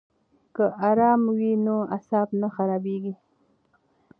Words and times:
که 0.55 0.65
آرام 0.89 1.21
وي 1.37 1.51
نو 1.65 1.77
اعصاب 1.95 2.27
نه 2.41 2.47
خرابیږي. 2.55 3.13